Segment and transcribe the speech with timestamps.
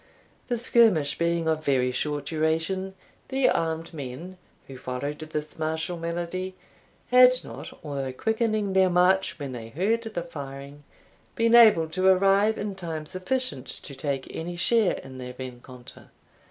[0.47, 2.95] The skirmish being of very short duration,
[3.27, 6.55] the armed men who followed this martial melody,
[7.11, 10.83] had not, although quickening their march when they heard the firing,
[11.35, 16.09] been able to arrive in time sufficient to take any share in the rencontre.